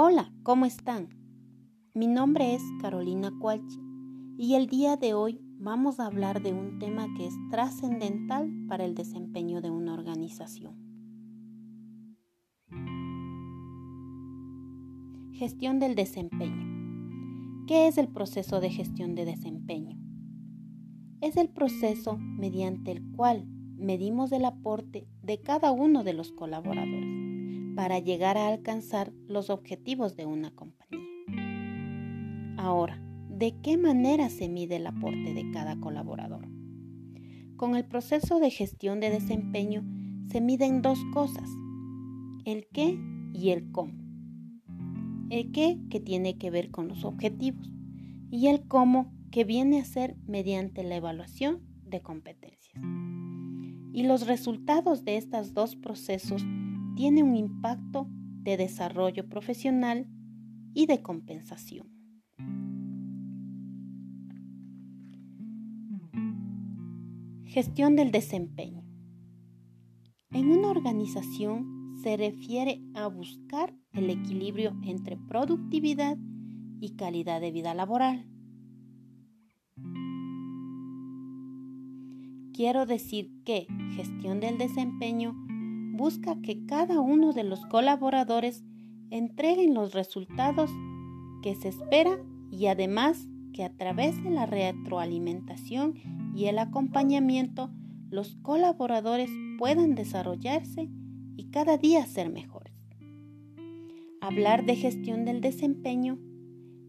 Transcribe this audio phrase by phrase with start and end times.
[0.00, 1.08] Hola, ¿cómo están?
[1.92, 3.80] Mi nombre es Carolina Cualchi
[4.38, 8.84] y el día de hoy vamos a hablar de un tema que es trascendental para
[8.84, 10.76] el desempeño de una organización.
[15.32, 17.66] Gestión del desempeño.
[17.66, 19.98] ¿Qué es el proceso de gestión de desempeño?
[21.20, 27.27] Es el proceso mediante el cual medimos el aporte de cada uno de los colaboradores
[27.78, 30.98] para llegar a alcanzar los objetivos de una compañía.
[32.56, 36.48] Ahora, ¿de qué manera se mide el aporte de cada colaborador?
[37.54, 39.84] Con el proceso de gestión de desempeño
[40.26, 41.48] se miden dos cosas,
[42.44, 42.98] el qué
[43.32, 43.92] y el cómo.
[45.30, 47.70] El qué que tiene que ver con los objetivos
[48.28, 52.74] y el cómo que viene a ser mediante la evaluación de competencias.
[53.92, 56.44] Y los resultados de estos dos procesos
[56.98, 58.08] tiene un impacto
[58.42, 60.08] de desarrollo profesional
[60.74, 61.86] y de compensación.
[67.44, 68.82] Gestión del desempeño.
[70.32, 76.18] En una organización se refiere a buscar el equilibrio entre productividad
[76.80, 78.28] y calidad de vida laboral.
[82.52, 85.36] Quiero decir que gestión del desempeño
[85.98, 88.64] busca que cada uno de los colaboradores
[89.10, 90.70] entreguen los resultados
[91.42, 92.18] que se espera
[92.50, 95.94] y además que a través de la retroalimentación
[96.34, 97.70] y el acompañamiento
[98.08, 100.88] los colaboradores puedan desarrollarse
[101.36, 102.74] y cada día ser mejores.
[104.20, 106.18] Hablar de gestión del desempeño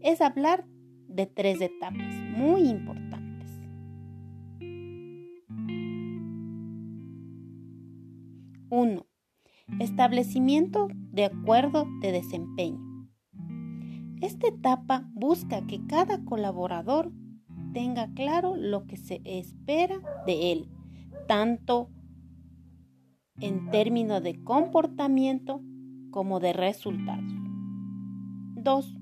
[0.00, 0.64] es hablar
[1.08, 3.11] de tres etapas muy importantes.
[9.82, 12.78] Establecimiento de acuerdo de desempeño.
[14.20, 17.10] Esta etapa busca que cada colaborador
[17.72, 20.68] tenga claro lo que se espera de él,
[21.26, 21.90] tanto
[23.40, 25.60] en términos de comportamiento
[26.12, 27.32] como de resultados.
[28.54, 28.96] 2.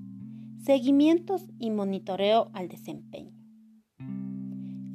[0.63, 3.37] Seguimientos y monitoreo al desempeño.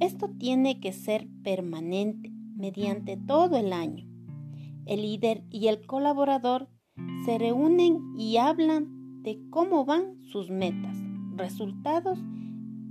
[0.01, 4.16] Esto tiene que ser permanente mediante todo el año
[4.87, 6.69] el líder y el colaborador
[7.25, 10.97] se reúnen y hablan de cómo van sus metas,
[11.35, 12.19] resultados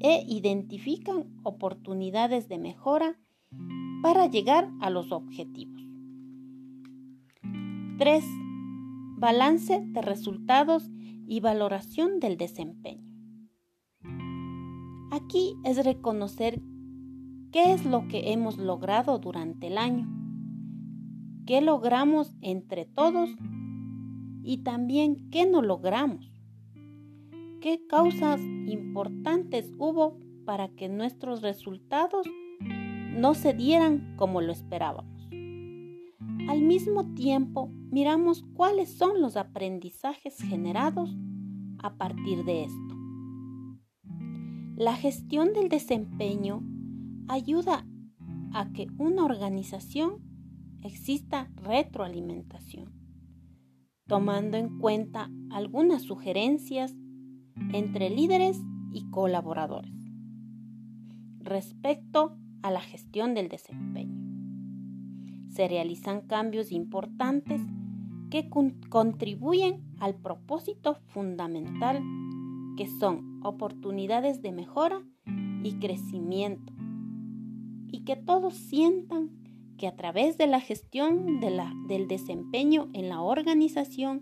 [0.02, 3.18] e identifican oportunidades de mejora
[4.04, 5.82] para llegar a los objetivos.
[7.98, 8.24] 3.
[9.18, 10.92] Balance de resultados
[11.28, 13.16] y valoración del desempeño.
[15.12, 16.62] Aquí es reconocer
[17.54, 20.15] qué es lo que hemos logrado durante el año
[21.46, 23.30] qué logramos entre todos
[24.44, 26.32] y también qué no logramos.
[27.62, 32.28] ¿Qué causas importantes hubo para que nuestros resultados
[32.60, 35.30] no se dieran como lo esperábamos?
[36.48, 41.16] Al mismo tiempo, miramos cuáles son los aprendizajes generados
[41.80, 42.96] a partir de esto.
[44.78, 46.62] La gestión del desempeño
[47.28, 47.88] ayuda
[48.54, 50.35] a que una organización
[50.86, 52.92] exista retroalimentación,
[54.08, 56.96] tomando en cuenta algunas sugerencias
[57.74, 59.94] entre líderes y colaboradores
[61.40, 64.26] respecto a la gestión del desempeño.
[65.50, 67.62] Se realizan cambios importantes
[68.30, 68.50] que
[68.90, 72.02] contribuyen al propósito fundamental
[72.78, 75.02] que son oportunidades de mejora
[75.64, 76.74] y crecimiento
[77.88, 79.45] y que todos sientan
[79.78, 84.22] que a través de la gestión del desempeño en la organización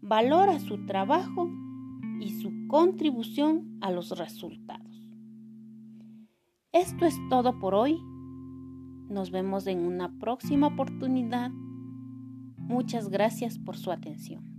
[0.00, 1.48] valora su trabajo
[2.20, 5.10] y su contribución a los resultados.
[6.72, 7.98] Esto es todo por hoy.
[9.08, 11.50] Nos vemos en una próxima oportunidad.
[12.56, 14.55] Muchas gracias por su atención.